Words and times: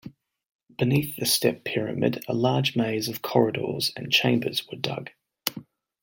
Beneath 0.79 1.15
the 1.17 1.27
step 1.27 1.63
pyramid, 1.63 2.23
a 2.27 2.33
large 2.33 2.75
maze 2.75 3.07
of 3.07 3.21
corridors 3.21 3.93
and 3.95 4.11
chambers 4.11 4.67
were 4.67 4.77
dug. 4.79 5.11